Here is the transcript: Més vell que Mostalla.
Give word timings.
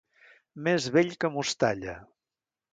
Més 0.67 0.87
vell 0.95 1.13
que 1.25 1.33
Mostalla. 1.37 1.97